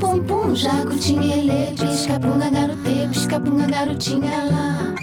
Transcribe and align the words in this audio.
Pum 0.00 0.24
pum, 0.24 0.54
jacutinha, 0.54 1.74
pisca 1.78 2.18
punga 2.18 2.48
garote, 2.48 3.08
pisca 3.12 3.38
punga 3.38 3.66
garotinha 3.66 4.44
lá. 4.44 4.94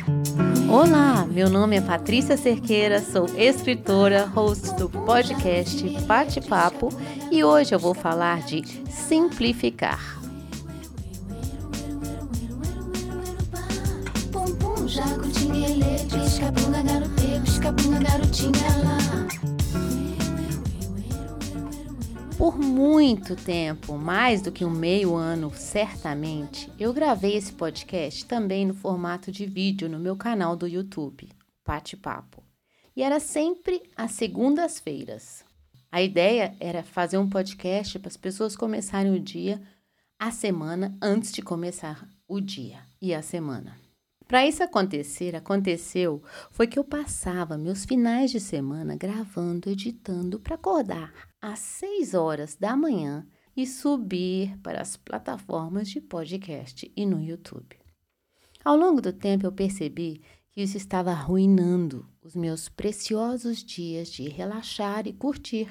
Olá, 0.67 1.27
meu 1.29 1.51
nome 1.51 1.75
é 1.77 1.81
Patrícia 1.81 2.35
Cerqueira, 2.35 2.99
sou 2.99 3.27
escritora, 3.37 4.25
host 4.25 4.73
do 4.75 4.89
podcast 4.89 5.87
Bate 6.07 6.41
Papo 6.41 6.89
e 7.29 7.43
hoje 7.43 7.75
eu 7.75 7.79
vou 7.79 7.93
falar 7.93 8.41
de 8.41 8.63
simplificar. 8.89 10.19
Jacutinha, 14.87 15.77
pisca 16.09 16.51
punga 16.51 16.81
garote, 16.81 17.39
pisca 17.45 17.71
punga 17.71 17.99
garotinha 17.99 18.77
lá. 18.83 19.60
Por 22.41 22.57
muito 22.57 23.35
tempo, 23.35 23.99
mais 23.99 24.41
do 24.41 24.51
que 24.51 24.65
um 24.65 24.71
meio 24.71 25.13
ano, 25.13 25.53
certamente, 25.53 26.73
eu 26.79 26.91
gravei 26.91 27.35
esse 27.35 27.53
podcast 27.53 28.25
também 28.25 28.65
no 28.65 28.73
formato 28.73 29.31
de 29.31 29.45
vídeo 29.45 29.87
no 29.87 29.99
meu 29.99 30.15
canal 30.15 30.55
do 30.55 30.67
YouTube, 30.67 31.29
Pate 31.63 31.95
Papo. 31.95 32.43
E 32.95 33.03
era 33.03 33.19
sempre 33.19 33.83
às 33.95 34.13
segundas-feiras. 34.13 35.45
A 35.91 36.01
ideia 36.01 36.55
era 36.59 36.81
fazer 36.81 37.19
um 37.19 37.29
podcast 37.29 37.99
para 37.99 38.09
as 38.09 38.17
pessoas 38.17 38.55
começarem 38.55 39.13
o 39.13 39.19
dia, 39.19 39.61
a 40.17 40.31
semana, 40.31 40.97
antes 40.99 41.31
de 41.31 41.43
começar 41.43 42.09
o 42.27 42.41
dia 42.41 42.79
e 42.99 43.13
a 43.13 43.21
semana. 43.21 43.80
Para 44.31 44.47
isso 44.47 44.63
acontecer, 44.63 45.35
aconteceu 45.35 46.23
foi 46.51 46.65
que 46.65 46.79
eu 46.79 46.85
passava 46.85 47.57
meus 47.57 47.83
finais 47.83 48.31
de 48.31 48.39
semana 48.39 48.95
gravando, 48.95 49.69
editando 49.69 50.39
para 50.39 50.55
acordar 50.55 51.11
às 51.41 51.59
6 51.59 52.13
horas 52.13 52.55
da 52.55 52.73
manhã 52.77 53.27
e 53.57 53.67
subir 53.67 54.57
para 54.59 54.79
as 54.79 54.95
plataformas 54.95 55.89
de 55.89 55.99
podcast 55.99 56.89
e 56.95 57.05
no 57.05 57.21
YouTube. 57.21 57.77
Ao 58.63 58.77
longo 58.77 59.01
do 59.01 59.11
tempo 59.11 59.45
eu 59.45 59.51
percebi 59.51 60.21
que 60.49 60.61
isso 60.61 60.77
estava 60.77 61.11
arruinando 61.11 62.07
os 62.23 62.33
meus 62.33 62.69
preciosos 62.69 63.61
dias 63.61 64.09
de 64.09 64.29
relaxar 64.29 65.07
e 65.07 65.11
curtir 65.11 65.67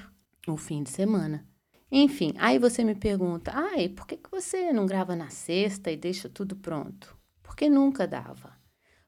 o 0.47 0.55
fim 0.55 0.83
de 0.83 0.91
semana. 0.91 1.47
Enfim, 1.91 2.35
aí 2.37 2.59
você 2.59 2.83
me 2.83 2.93
pergunta: 2.93 3.51
ai, 3.55 3.89
por 3.89 4.05
que, 4.05 4.17
que 4.17 4.29
você 4.29 4.71
não 4.71 4.85
grava 4.85 5.15
na 5.15 5.31
sexta 5.31 5.89
e 5.89 5.97
deixa 5.97 6.29
tudo 6.29 6.55
pronto? 6.55 7.19
Porque 7.51 7.69
nunca 7.69 8.07
dava. 8.07 8.53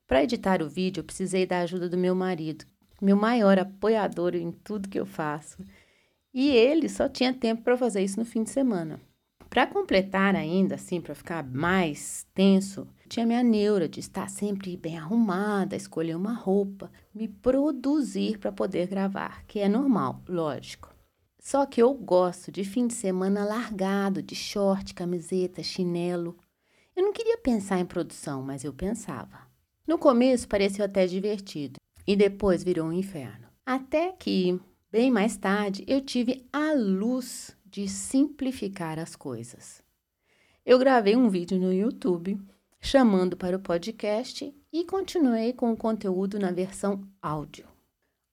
Para 0.06 0.22
editar 0.22 0.62
o 0.62 0.68
vídeo, 0.68 1.00
eu 1.00 1.06
precisei 1.06 1.46
da 1.46 1.60
ajuda 1.60 1.88
do 1.88 1.98
meu 1.98 2.14
marido, 2.14 2.66
meu 3.02 3.16
maior 3.16 3.58
apoiador 3.58 4.36
em 4.36 4.52
tudo 4.52 4.90
que 4.90 5.00
eu 5.00 5.06
faço. 5.06 5.64
E 6.34 6.50
ele 6.50 6.90
só 6.90 7.08
tinha 7.08 7.34
tempo 7.34 7.64
para 7.64 7.78
fazer 7.78 8.04
isso 8.04 8.20
no 8.20 8.26
fim 8.26 8.44
de 8.44 8.50
semana. 8.50 9.00
Para 9.50 9.66
completar 9.66 10.36
ainda, 10.36 10.76
assim, 10.76 11.00
para 11.00 11.16
ficar 11.16 11.42
mais 11.42 12.28
tenso, 12.34 12.86
tinha 13.08 13.26
minha 13.26 13.42
neura 13.42 13.88
de 13.88 14.02
estar 14.02 14.30
sempre 14.30 14.76
bem 14.76 14.98
arrumada, 14.98 15.78
escolher 15.78 16.18
uma 16.18 16.34
roupa, 16.34 16.92
me 17.16 17.30
produzir 17.30 18.40
para 18.40 18.52
poder 18.52 18.88
gravar, 18.88 19.46
que 19.46 19.60
é 19.60 19.70
normal, 19.70 20.22
lógico. 20.28 20.94
Só 21.40 21.66
que 21.66 21.82
eu 21.82 21.94
gosto 21.94 22.52
de 22.52 22.66
fim 22.66 22.88
de 22.88 22.94
semana 22.94 23.46
largado, 23.46 24.22
de 24.22 24.36
short, 24.36 24.94
camiseta, 24.94 25.64
chinelo. 25.64 26.38
Eu 26.96 27.04
não 27.04 27.14
queria 27.14 27.38
pensar 27.38 27.80
em 27.80 27.86
produção, 27.86 28.42
mas 28.42 28.64
eu 28.64 28.74
pensava. 28.74 29.48
No 29.86 29.98
começo 29.98 30.48
pareceu 30.48 30.86
até 30.86 31.06
divertido 31.08 31.80
e 32.06 32.16
depois 32.16 32.64
virou 32.64 32.88
um 32.88 32.94
inferno. 32.94 33.48
Até 33.66 34.12
que, 34.12 34.60
bem 34.92 35.10
mais 35.10 35.36
tarde, 35.38 35.84
eu 35.88 36.02
tive 36.02 36.48
a 36.52 36.74
luz 36.74 37.56
de 37.66 37.88
simplificar 37.88 39.00
as 39.00 39.16
coisas. 39.16 39.82
Eu 40.66 40.78
gravei 40.78 41.16
um 41.16 41.30
vídeo 41.30 41.60
no 41.60 41.74
YouTube 41.74 42.40
chamando 42.80 43.36
para 43.36 43.58
o 43.58 43.62
podcast 43.62 44.54
e 44.72 44.86
continuei 44.86 45.54
com 45.54 45.72
o 45.72 45.78
conteúdo 45.78 46.38
na 46.38 46.52
versão 46.52 47.08
áudio. 47.22 47.68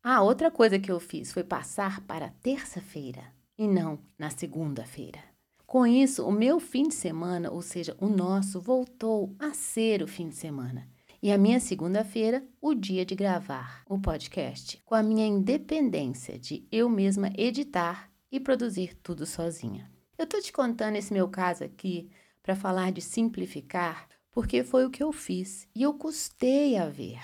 Ah, 0.02 0.22
outra 0.22 0.50
coisa 0.50 0.78
que 0.78 0.90
eu 0.90 0.98
fiz 0.98 1.32
foi 1.32 1.44
passar 1.44 2.00
para 2.02 2.30
terça-feira 2.42 3.22
e 3.56 3.68
não 3.68 3.98
na 4.18 4.30
segunda-feira. 4.30 5.29
Com 5.70 5.86
isso, 5.86 6.26
o 6.26 6.32
meu 6.32 6.58
fim 6.58 6.88
de 6.88 6.94
semana, 6.96 7.48
ou 7.48 7.62
seja, 7.62 7.96
o 8.00 8.08
nosso, 8.08 8.60
voltou 8.60 9.36
a 9.38 9.54
ser 9.54 10.02
o 10.02 10.08
fim 10.08 10.28
de 10.28 10.34
semana. 10.34 10.88
E 11.22 11.30
a 11.30 11.38
minha 11.38 11.60
segunda-feira, 11.60 12.44
o 12.60 12.74
dia 12.74 13.06
de 13.06 13.14
gravar 13.14 13.84
o 13.88 13.96
podcast, 13.96 14.82
com 14.84 14.96
a 14.96 15.02
minha 15.04 15.24
independência 15.24 16.36
de 16.36 16.66
eu 16.72 16.88
mesma 16.88 17.30
editar 17.38 18.10
e 18.32 18.40
produzir 18.40 18.96
tudo 19.00 19.24
sozinha. 19.24 19.88
Eu 20.18 20.26
tô 20.26 20.40
te 20.40 20.52
contando 20.52 20.96
esse 20.96 21.12
meu 21.12 21.28
caso 21.28 21.62
aqui 21.62 22.10
para 22.42 22.56
falar 22.56 22.90
de 22.90 23.00
simplificar, 23.00 24.08
porque 24.32 24.64
foi 24.64 24.84
o 24.84 24.90
que 24.90 25.04
eu 25.04 25.12
fiz 25.12 25.68
e 25.72 25.84
eu 25.84 25.94
custei 25.94 26.76
a 26.78 26.88
ver. 26.88 27.20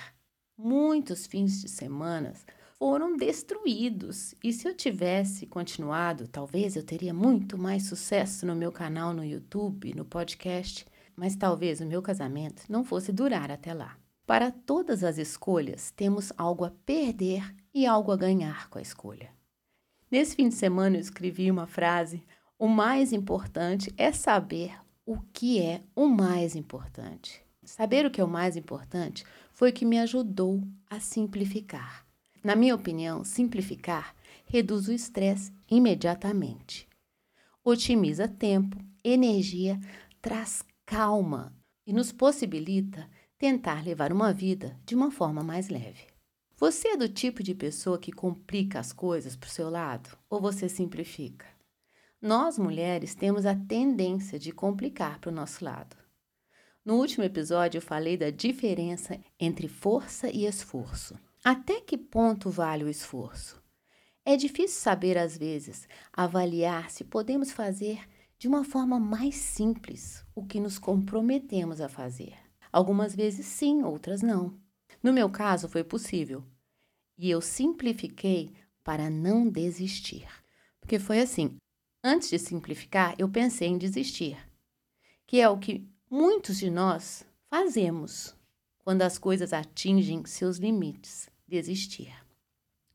Muitos 0.57 1.27
fins 1.27 1.61
de 1.61 1.69
semana 1.69 2.33
foram 2.79 3.17
destruídos. 3.17 4.35
E 4.43 4.53
se 4.53 4.69
eu 4.69 4.75
tivesse 4.75 5.47
continuado, 5.47 6.29
talvez 6.29 6.77
eu 6.77 6.83
teria 6.83 7.13
muito 7.13 7.59
mais 7.59 7.89
sucesso 7.89 8.47
no 8.47 8.55
meu 8.55 8.71
canal 8.71 9.13
no 9.13 9.25
YouTube, 9.25 9.95
no 9.95 10.05
podcast, 10.05 10.87
mas 11.17 11.35
talvez 11.37 11.81
o 11.81 11.87
meu 11.87 12.03
casamento 12.03 12.65
não 12.69 12.85
fosse 12.85 13.13
durar 13.13 13.51
até 13.51 13.73
lá. 13.73 13.97
Para 14.27 14.51
todas 14.51 15.05
as 15.05 15.19
escolhas, 15.19 15.91
temos 15.91 16.33
algo 16.37 16.65
a 16.65 16.71
perder 16.85 17.55
e 17.73 17.87
algo 17.87 18.13
a 18.13 18.17
ganhar 18.17 18.69
com 18.69 18.79
a 18.79 18.83
escolha. 18.83 19.31
Nesse 20.11 20.37
fim 20.37 20.49
de 20.49 20.55
semana 20.55 20.97
eu 20.97 21.01
escrevi 21.01 21.51
uma 21.51 21.67
frase: 21.67 22.23
o 22.59 22.69
mais 22.69 23.13
importante 23.13 23.93
é 23.97 24.13
saber 24.13 24.73
o 25.05 25.21
que 25.33 25.61
é 25.61 25.83
o 25.95 26.07
mais 26.07 26.57
importante. 26.57 27.41
Saber 27.65 28.07
o 28.07 28.11
que 28.11 28.21
é 28.21 28.25
o 28.25 28.29
mais 28.29 28.57
importante 28.57 29.25
foi 29.53 29.71
o 29.71 29.73
que 29.73 29.85
me 29.85 29.99
ajudou 29.99 30.63
a 30.89 31.01
simplificar. 31.01 32.06
Na 32.47 32.55
minha 32.55 32.77
opinião, 32.77 33.25
simplificar 33.25 34.15
reduz 34.45 34.87
o 34.87 34.93
estresse 34.93 35.53
imediatamente. 35.69 36.89
Otimiza 37.65 38.29
tempo, 38.29 38.77
energia, 39.03 39.81
traz 40.23 40.65
calma 40.85 41.53
e 41.85 41.93
nos 41.93 42.13
possibilita 42.13 43.11
tentar 43.37 43.85
levar 43.85 44.13
uma 44.13 44.33
vida 44.33 44.79
de 44.87 44.95
uma 44.95 45.11
forma 45.11 45.43
mais 45.43 45.69
leve. 45.69 46.07
Você 46.57 46.91
é 46.91 46.97
do 46.97 47.09
tipo 47.09 47.43
de 47.43 47.53
pessoa 47.53 47.99
que 47.99 48.13
complica 48.13 48.79
as 48.79 48.93
coisas 48.93 49.35
para 49.35 49.49
o 49.49 49.51
seu 49.51 49.69
lado 49.69 50.17
ou 50.31 50.41
você 50.41 50.69
simplifica? 50.69 51.47
Nós 52.23 52.57
mulheres 52.57 53.13
temos 53.13 53.45
a 53.45 53.57
tendência 53.57 54.39
de 54.39 54.53
complicar 54.53 55.19
para 55.19 55.31
o 55.31 55.35
nosso 55.35 55.65
lado. 55.65 55.97
No 56.85 56.95
último 56.95 57.25
episódio, 57.25 57.79
eu 57.79 57.83
falei 57.83 58.17
da 58.17 58.31
diferença 58.31 59.19
entre 59.37 59.67
força 59.67 60.31
e 60.31 60.47
esforço. 60.47 61.19
Até 61.49 61.81
que 61.81 61.97
ponto 61.97 62.51
vale 62.51 62.83
o 62.83 62.89
esforço? 62.89 63.63
É 64.25 64.37
difícil 64.37 64.81
saber, 64.81 65.17
às 65.17 65.39
vezes, 65.39 65.87
avaliar 66.13 66.91
se 66.91 67.05
podemos 67.05 67.53
fazer 67.53 68.01
de 68.37 68.49
uma 68.49 68.65
forma 68.65 68.99
mais 68.99 69.37
simples 69.37 70.27
o 70.35 70.45
que 70.45 70.59
nos 70.59 70.77
comprometemos 70.77 71.81
a 71.81 71.89
fazer. 71.89 72.35
Algumas 72.73 73.15
vezes 73.15 73.47
sim, 73.47 73.85
outras 73.85 74.23
não. 74.23 74.59
No 75.01 75.13
meu 75.13 75.31
caso, 75.31 75.69
foi 75.69 75.85
possível. 75.85 76.43
E 77.17 77.31
eu 77.31 77.41
simplifiquei 77.41 78.53
para 78.83 79.09
não 79.09 79.49
desistir. 79.49 80.27
Porque 80.81 80.99
foi 80.99 81.21
assim: 81.21 81.55
antes 82.03 82.29
de 82.29 82.41
simplificar, 82.41 83.15
eu 83.21 83.29
pensei 83.29 83.69
em 83.69 83.79
desistir, 83.79 84.37
que 85.25 85.41
é 85.41 85.49
o 85.49 85.61
que 85.61 85.89
muitos 86.11 86.59
de 86.59 86.73
nós 86.73 87.25
fazemos 87.49 88.35
quando 88.79 89.03
as 89.03 89.17
coisas 89.17 89.53
atingem 89.53 90.25
seus 90.25 90.57
limites 90.57 91.31
desistir. 91.47 92.15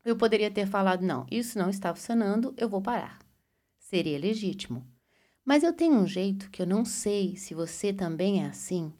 Eu 0.04 0.16
poderia 0.16 0.50
ter 0.50 0.66
falado: 0.66 1.02
não, 1.02 1.26
isso 1.30 1.58
não 1.58 1.70
está 1.70 1.94
funcionando, 1.94 2.54
eu 2.56 2.68
vou 2.68 2.82
parar. 2.82 3.18
Seria 3.78 4.18
legítimo. 4.18 4.86
Mas 5.44 5.62
eu 5.62 5.72
tenho 5.72 5.94
um 5.94 6.06
jeito 6.06 6.50
que 6.50 6.62
eu 6.62 6.66
não 6.66 6.84
sei 6.84 7.36
se 7.36 7.54
você 7.54 7.92
também 7.92 8.44
é 8.44 8.46
assim. 8.46 8.92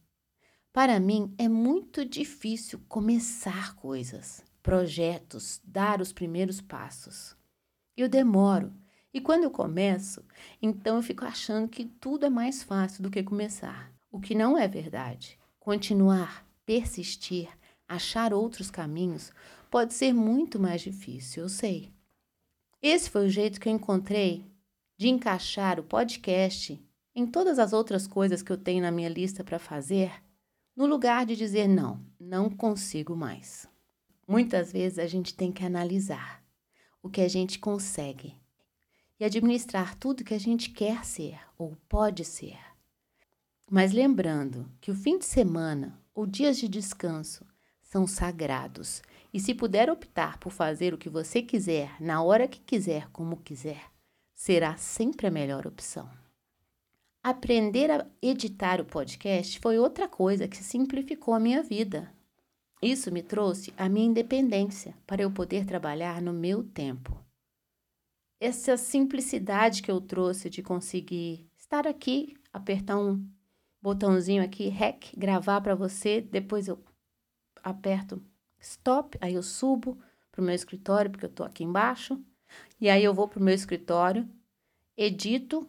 Para 0.72 0.98
mim 0.98 1.34
é 1.38 1.48
muito 1.48 2.04
difícil 2.04 2.80
começar 2.88 3.76
coisas, 3.76 4.42
projetos, 4.62 5.60
dar 5.62 6.00
os 6.00 6.12
primeiros 6.12 6.60
passos. 6.60 7.36
Eu 7.96 8.08
demoro. 8.08 8.72
E 9.14 9.20
quando 9.20 9.44
eu 9.44 9.50
começo, 9.50 10.24
então 10.60 10.96
eu 10.96 11.02
fico 11.02 11.24
achando 11.24 11.68
que 11.68 11.84
tudo 11.84 12.24
é 12.24 12.30
mais 12.30 12.62
fácil 12.62 13.02
do 13.02 13.10
que 13.10 13.22
começar. 13.22 13.92
O 14.10 14.18
que 14.18 14.34
não 14.34 14.56
é 14.56 14.66
verdade. 14.66 15.38
Continuar, 15.60 16.46
persistir, 16.64 17.48
achar 17.94 18.32
outros 18.32 18.70
caminhos 18.70 19.30
pode 19.70 19.94
ser 19.94 20.12
muito 20.12 20.58
mais 20.58 20.80
difícil, 20.80 21.44
eu 21.44 21.48
sei. 21.48 21.92
Esse 22.80 23.10
foi 23.10 23.26
o 23.26 23.30
jeito 23.30 23.60
que 23.60 23.68
eu 23.68 23.72
encontrei 23.72 24.50
de 24.96 25.08
encaixar 25.08 25.78
o 25.78 25.84
podcast 25.84 26.82
em 27.14 27.26
todas 27.26 27.58
as 27.58 27.72
outras 27.72 28.06
coisas 28.06 28.42
que 28.42 28.50
eu 28.50 28.56
tenho 28.56 28.82
na 28.82 28.90
minha 28.90 29.08
lista 29.08 29.44
para 29.44 29.58
fazer, 29.58 30.10
no 30.74 30.86
lugar 30.86 31.26
de 31.26 31.36
dizer 31.36 31.68
não, 31.68 32.04
não 32.18 32.48
consigo 32.48 33.14
mais. 33.14 33.66
Muitas 34.26 34.72
vezes 34.72 34.98
a 34.98 35.06
gente 35.06 35.34
tem 35.34 35.52
que 35.52 35.64
analisar 35.64 36.42
o 37.02 37.10
que 37.10 37.20
a 37.20 37.28
gente 37.28 37.58
consegue 37.58 38.34
e 39.20 39.24
administrar 39.24 39.94
tudo 39.96 40.24
que 40.24 40.34
a 40.34 40.40
gente 40.40 40.70
quer 40.70 41.04
ser 41.04 41.38
ou 41.58 41.76
pode 41.88 42.24
ser. 42.24 42.58
Mas 43.70 43.92
lembrando 43.92 44.70
que 44.80 44.90
o 44.90 44.94
fim 44.94 45.18
de 45.18 45.24
semana 45.24 46.00
ou 46.14 46.26
dias 46.26 46.56
de 46.58 46.68
descanso 46.68 47.46
são 47.92 48.06
sagrados 48.06 49.02
e 49.34 49.38
se 49.38 49.54
puder 49.54 49.90
optar 49.90 50.38
por 50.38 50.50
fazer 50.50 50.94
o 50.94 50.98
que 50.98 51.10
você 51.10 51.42
quiser, 51.42 51.94
na 52.00 52.22
hora 52.22 52.48
que 52.48 52.58
quiser, 52.58 53.10
como 53.10 53.36
quiser, 53.36 53.82
será 54.34 54.78
sempre 54.78 55.26
a 55.26 55.30
melhor 55.30 55.66
opção. 55.66 56.08
Aprender 57.22 57.90
a 57.90 58.06
editar 58.22 58.80
o 58.80 58.86
podcast 58.86 59.60
foi 59.60 59.78
outra 59.78 60.08
coisa 60.08 60.48
que 60.48 60.56
simplificou 60.56 61.34
a 61.34 61.38
minha 61.38 61.62
vida. 61.62 62.10
Isso 62.80 63.12
me 63.12 63.22
trouxe 63.22 63.74
a 63.76 63.90
minha 63.90 64.06
independência 64.06 64.96
para 65.06 65.20
eu 65.20 65.30
poder 65.30 65.66
trabalhar 65.66 66.22
no 66.22 66.32
meu 66.32 66.64
tempo. 66.64 67.22
Essa 68.40 68.78
simplicidade 68.78 69.82
que 69.82 69.90
eu 69.90 70.00
trouxe 70.00 70.48
de 70.48 70.62
conseguir 70.62 71.46
estar 71.58 71.86
aqui, 71.86 72.38
apertar 72.50 72.96
um 72.96 73.22
botãozinho 73.82 74.42
aqui, 74.42 74.68
REC, 74.68 75.12
gravar 75.14 75.60
para 75.60 75.74
você, 75.74 76.22
depois 76.22 76.68
eu 76.68 76.82
aperto 77.62 78.22
stop, 78.60 79.18
aí 79.20 79.34
eu 79.34 79.42
subo 79.42 79.98
para 80.30 80.40
o 80.40 80.44
meu 80.44 80.54
escritório, 80.54 81.10
porque 81.10 81.26
eu 81.26 81.30
estou 81.30 81.44
aqui 81.44 81.64
embaixo, 81.64 82.18
e 82.80 82.88
aí 82.88 83.02
eu 83.02 83.12
vou 83.12 83.28
para 83.28 83.40
o 83.40 83.42
meu 83.42 83.54
escritório, 83.54 84.28
edito, 84.96 85.68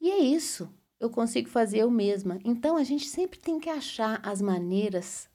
e 0.00 0.10
é 0.10 0.18
isso. 0.18 0.68
Eu 0.98 1.10
consigo 1.10 1.48
fazer 1.48 1.78
eu 1.78 1.90
mesma. 1.90 2.38
Então 2.44 2.76
a 2.76 2.84
gente 2.84 3.06
sempre 3.06 3.38
tem 3.38 3.58
que 3.58 3.70
achar 3.70 4.20
as 4.22 4.40
maneiras 4.42 5.28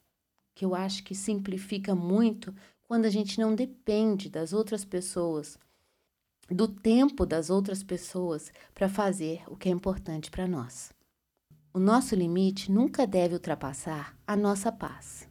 que 0.54 0.64
eu 0.64 0.74
acho 0.74 1.04
que 1.04 1.14
simplifica 1.14 1.94
muito 1.94 2.54
quando 2.88 3.06
a 3.06 3.10
gente 3.10 3.40
não 3.40 3.56
depende 3.56 4.30
das 4.30 4.54
outras 4.54 4.86
pessoas, 4.86 5.58
do 6.50 6.68
tempo 6.68 7.26
das 7.26 7.50
outras 7.50 7.84
pessoas 7.84 8.52
para 8.74 8.88
fazer 8.88 9.44
o 9.48 9.56
que 9.56 9.68
é 9.68 9.72
importante 9.72 10.30
para 10.30 10.48
nós. 10.48 10.94
O 11.74 11.80
nosso 11.80 12.16
limite 12.16 12.72
nunca 12.72 13.06
deve 13.06 13.34
ultrapassar 13.34 14.16
a 14.26 14.36
nossa 14.36 14.72
paz. 14.72 15.28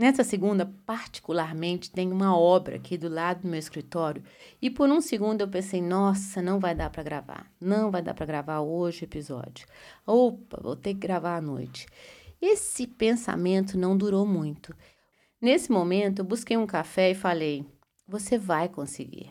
Nessa 0.00 0.24
segunda, 0.24 0.64
particularmente, 0.86 1.90
tem 1.90 2.10
uma 2.10 2.34
obra 2.34 2.76
aqui 2.76 2.96
do 2.96 3.06
lado 3.06 3.42
do 3.42 3.48
meu 3.48 3.58
escritório 3.58 4.24
e 4.62 4.70
por 4.70 4.88
um 4.88 4.98
segundo 4.98 5.42
eu 5.42 5.48
pensei: 5.48 5.82
nossa, 5.82 6.40
não 6.40 6.58
vai 6.58 6.74
dar 6.74 6.88
para 6.88 7.02
gravar, 7.02 7.52
não 7.60 7.90
vai 7.90 8.00
dar 8.00 8.14
para 8.14 8.24
gravar 8.24 8.60
hoje 8.60 9.02
o 9.02 9.04
episódio. 9.04 9.66
Opa, 10.06 10.58
vou 10.62 10.74
ter 10.74 10.94
que 10.94 11.00
gravar 11.00 11.36
à 11.36 11.40
noite. 11.42 11.86
Esse 12.40 12.86
pensamento 12.86 13.76
não 13.76 13.94
durou 13.94 14.24
muito. 14.24 14.74
Nesse 15.38 15.70
momento, 15.70 16.20
eu 16.20 16.24
busquei 16.24 16.56
um 16.56 16.66
café 16.66 17.10
e 17.10 17.14
falei: 17.14 17.66
Você 18.08 18.38
vai 18.38 18.70
conseguir. 18.70 19.30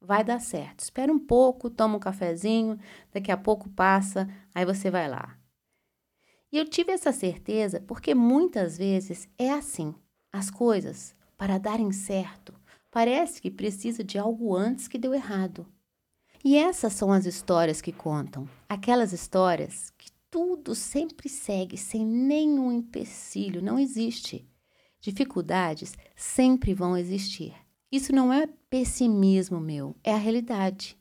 Vai 0.00 0.22
dar 0.22 0.38
certo. 0.38 0.78
Espera 0.78 1.12
um 1.12 1.18
pouco, 1.18 1.68
toma 1.68 1.96
um 1.96 2.00
cafezinho, 2.00 2.78
daqui 3.12 3.32
a 3.32 3.36
pouco 3.36 3.68
passa, 3.68 4.28
aí 4.54 4.64
você 4.64 4.92
vai 4.92 5.08
lá. 5.08 5.36
E 6.52 6.56
eu 6.56 6.64
tive 6.64 6.92
essa 6.92 7.10
certeza 7.10 7.80
porque 7.80 8.14
muitas 8.14 8.78
vezes 8.78 9.28
é 9.36 9.50
assim. 9.50 9.92
As 10.34 10.50
coisas, 10.50 11.14
para 11.38 11.58
darem 11.58 11.92
certo, 11.92 12.52
parece 12.90 13.40
que 13.40 13.52
precisa 13.52 14.02
de 14.02 14.18
algo 14.18 14.56
antes 14.56 14.88
que 14.88 14.98
deu 14.98 15.14
errado. 15.14 15.64
E 16.44 16.56
essas 16.56 16.92
são 16.94 17.12
as 17.12 17.24
histórias 17.24 17.80
que 17.80 17.92
contam, 17.92 18.48
aquelas 18.68 19.12
histórias 19.12 19.90
que 19.96 20.10
tudo 20.28 20.74
sempre 20.74 21.28
segue 21.28 21.76
sem 21.76 22.04
nenhum 22.04 22.72
empecilho, 22.72 23.62
não 23.62 23.78
existe. 23.78 24.44
Dificuldades 25.00 25.94
sempre 26.16 26.74
vão 26.74 26.98
existir. 26.98 27.54
Isso 27.88 28.12
não 28.12 28.32
é 28.32 28.48
pessimismo 28.68 29.60
meu, 29.60 29.94
é 30.02 30.12
a 30.12 30.18
realidade. 30.18 30.98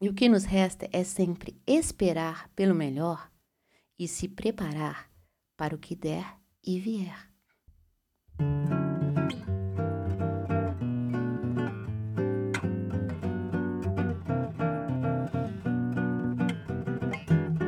E 0.00 0.08
o 0.08 0.14
que 0.14 0.28
nos 0.28 0.44
resta 0.44 0.88
é 0.92 1.02
sempre 1.02 1.60
esperar 1.66 2.48
pelo 2.54 2.72
melhor 2.72 3.32
e 3.98 4.06
se 4.06 4.28
preparar 4.28 5.10
para 5.56 5.74
o 5.74 5.78
que 5.78 5.96
der 5.96 6.38
e 6.64 6.78
vier. 6.78 7.29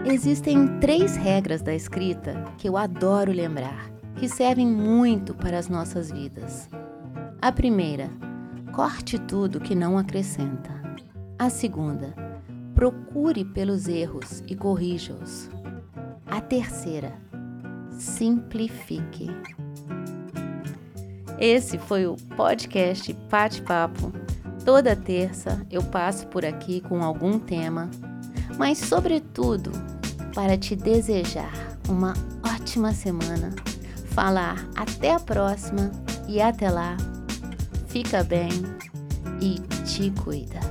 Existem 0.05 0.79
três 0.79 1.17
regras 1.17 1.63
da 1.63 1.75
escrita 1.75 2.45
que 2.59 2.69
eu 2.69 2.77
adoro 2.77 3.33
lembrar, 3.33 3.91
que 4.17 4.29
servem 4.29 4.67
muito 4.67 5.35
para 5.35 5.59
as 5.59 5.69
nossas 5.69 6.11
vidas. 6.11 6.69
A 7.41 7.51
primeira, 7.51 8.11
corte 8.73 9.19
tudo 9.19 9.59
que 9.59 9.75
não 9.75 9.97
acrescenta. 9.97 10.71
A 11.39 11.49
segunda, 11.49 12.15
procure 12.75 13.45
pelos 13.45 13.89
erros 13.89 14.45
e 14.47 14.55
corrija-os. 14.55 15.51
A 16.27 16.41
terceira, 16.41 17.15
simplifique. 17.91 19.31
Esse 21.43 21.77
foi 21.77 22.07
o 22.07 22.15
podcast 22.37 23.13
Pate 23.29 23.63
Papo. 23.63 24.13
Toda 24.65 24.95
terça 24.95 25.67
eu 25.73 25.83
passo 25.83 26.25
por 26.29 26.45
aqui 26.45 26.81
com 26.83 27.03
algum 27.03 27.37
tema, 27.37 27.91
mas 28.57 28.79
sobretudo 28.79 29.73
para 30.33 30.57
te 30.57 30.77
desejar 30.77 31.53
uma 31.89 32.15
ótima 32.45 32.93
semana, 32.93 33.51
falar 34.15 34.65
até 34.77 35.15
a 35.15 35.19
próxima 35.19 35.91
e 36.29 36.41
até 36.41 36.71
lá, 36.71 36.97
fica 37.89 38.23
bem 38.23 38.51
e 39.41 39.59
te 39.85 40.13
cuida. 40.23 40.62